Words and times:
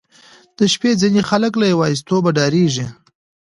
•د 0.57 0.59
شپې 0.73 0.91
ځینې 1.01 1.21
خلک 1.29 1.53
له 1.61 1.65
یوازیتوبه 1.73 2.29
ډاریږي. 2.37 2.87